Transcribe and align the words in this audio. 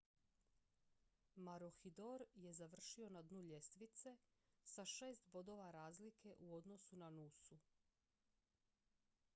maroochydore 1.47 2.25
je 2.45 2.53
završio 2.59 3.09
na 3.17 3.21
dnu 3.27 3.43
ljestvice 3.49 4.15
sa 4.71 4.85
šest 4.93 5.29
bodova 5.35 5.69
razlike 5.77 6.33
u 6.39 6.53
odnosu 6.55 6.95
na 7.05 7.09
noosu 7.19 7.59